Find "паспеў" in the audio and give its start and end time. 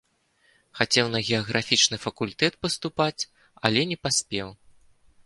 4.07-4.47